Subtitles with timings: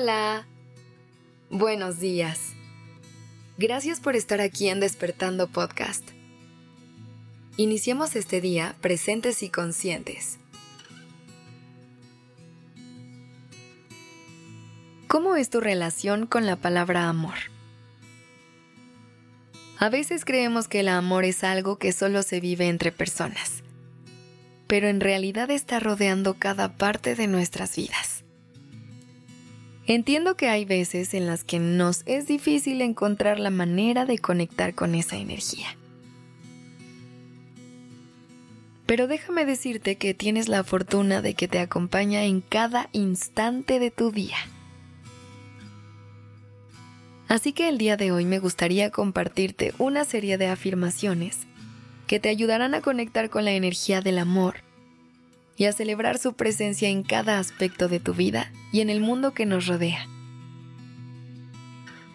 [0.00, 0.46] Hola.
[1.50, 2.52] Buenos días.
[3.56, 6.08] Gracias por estar aquí en Despertando Podcast.
[7.56, 10.38] Iniciemos este día presentes y conscientes.
[15.08, 17.38] ¿Cómo es tu relación con la palabra amor?
[19.80, 23.64] A veces creemos que el amor es algo que solo se vive entre personas,
[24.68, 28.17] pero en realidad está rodeando cada parte de nuestras vidas.
[29.88, 34.74] Entiendo que hay veces en las que nos es difícil encontrar la manera de conectar
[34.74, 35.78] con esa energía.
[38.84, 43.90] Pero déjame decirte que tienes la fortuna de que te acompaña en cada instante de
[43.90, 44.36] tu día.
[47.26, 51.38] Así que el día de hoy me gustaría compartirte una serie de afirmaciones
[52.06, 54.67] que te ayudarán a conectar con la energía del amor
[55.58, 59.34] y a celebrar su presencia en cada aspecto de tu vida y en el mundo
[59.34, 60.06] que nos rodea.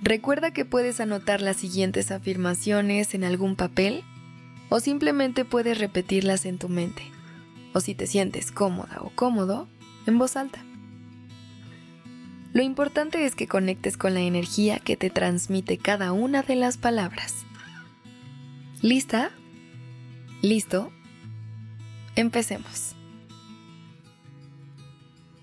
[0.00, 4.04] Recuerda que puedes anotar las siguientes afirmaciones en algún papel
[4.68, 7.02] o simplemente puedes repetirlas en tu mente,
[7.72, 9.68] o si te sientes cómoda o cómodo,
[10.06, 10.64] en voz alta.
[12.52, 16.76] Lo importante es que conectes con la energía que te transmite cada una de las
[16.76, 17.34] palabras.
[18.80, 19.32] ¿Lista?
[20.40, 20.92] ¿Listo?
[22.14, 22.93] Empecemos.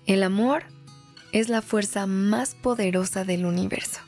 [0.06, 0.64] El amor
[1.32, 4.00] es la fuerza más poderosa del universo.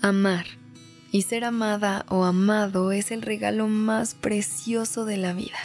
[0.00, 0.46] Amar
[1.12, 5.58] y ser amada o amado es el regalo más precioso de la vida.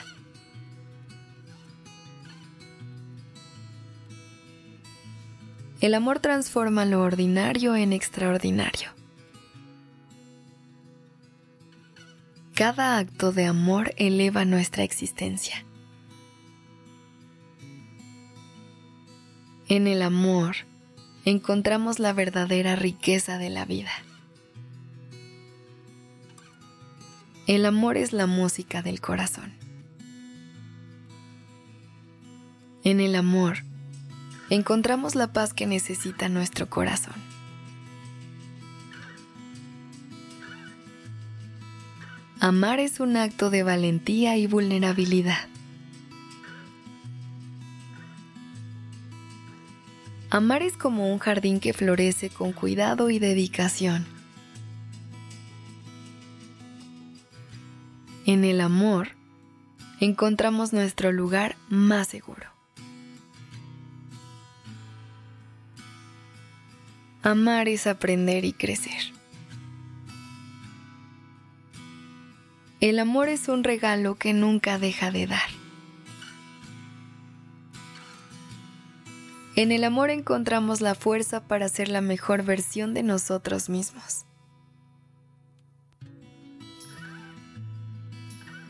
[5.79, 8.89] El amor transforma lo ordinario en extraordinario.
[12.53, 15.65] Cada acto de amor eleva nuestra existencia.
[19.67, 20.57] En el amor
[21.25, 23.91] encontramos la verdadera riqueza de la vida.
[27.47, 29.53] El amor es la música del corazón.
[32.83, 33.63] En el amor
[34.51, 37.15] encontramos la paz que necesita nuestro corazón.
[42.39, 45.54] Amar es un acto de valentía y vulnerabilidad.
[50.35, 54.05] Amar es como un jardín que florece con cuidado y dedicación.
[58.25, 59.11] En el amor
[60.01, 62.49] encontramos nuestro lugar más seguro.
[67.23, 69.13] Amar es aprender y crecer.
[72.81, 75.54] El amor es un regalo que nunca deja de dar.
[79.57, 84.25] En el amor encontramos la fuerza para ser la mejor versión de nosotros mismos.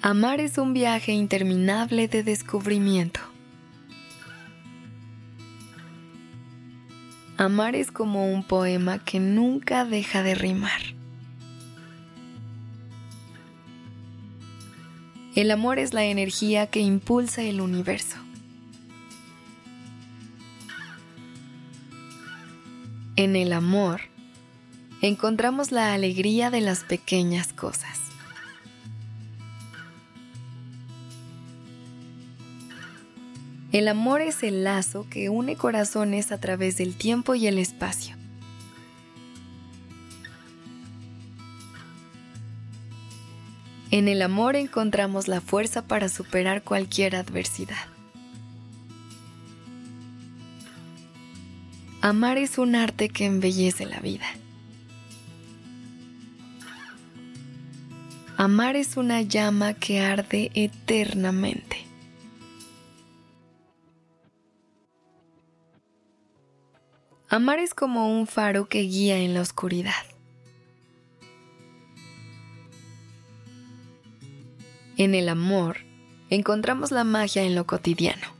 [0.03, 3.19] Amar es un viaje interminable de descubrimiento.
[7.37, 10.81] Amar es como un poema que nunca deja de rimar.
[15.33, 18.17] El amor es la energía que impulsa el universo.
[23.17, 24.01] En el amor
[25.01, 28.01] encontramos la alegría de las pequeñas cosas.
[33.71, 38.17] El amor es el lazo que une corazones a través del tiempo y el espacio.
[43.91, 47.94] En el amor encontramos la fuerza para superar cualquier adversidad.
[52.05, 54.27] Amar es un arte que embellece la vida.
[58.37, 61.77] Amar es una llama que arde eternamente.
[67.27, 70.05] Amar es como un faro que guía en la oscuridad.
[74.95, 75.77] En el amor
[76.29, 78.34] encontramos la magia en lo cotidiano.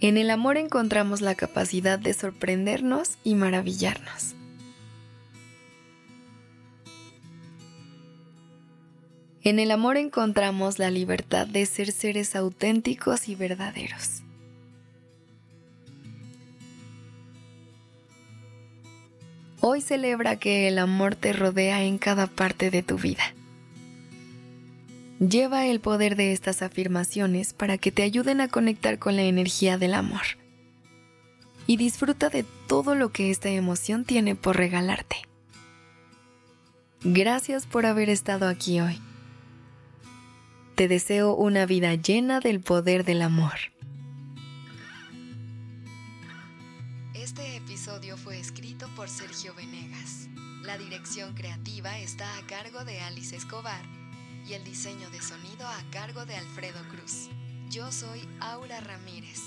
[0.00, 4.36] En el amor encontramos la capacidad de sorprendernos y maravillarnos.
[9.42, 14.22] En el amor encontramos la libertad de ser seres auténticos y verdaderos.
[19.60, 23.24] Hoy celebra que el amor te rodea en cada parte de tu vida.
[25.18, 29.76] Lleva el poder de estas afirmaciones para que te ayuden a conectar con la energía
[29.76, 30.22] del amor.
[31.66, 35.16] Y disfruta de todo lo que esta emoción tiene por regalarte.
[37.02, 39.00] Gracias por haber estado aquí hoy.
[40.76, 43.54] Te deseo una vida llena del poder del amor.
[47.14, 50.28] Este episodio fue escrito por Sergio Venegas.
[50.62, 53.97] La dirección creativa está a cargo de Alice Escobar
[54.48, 57.28] y el diseño de sonido a cargo de Alfredo Cruz.
[57.68, 59.40] Yo soy Aura Ramírez.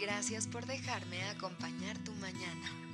[0.00, 2.85] Gracias por dejarme acompañar tu mañana.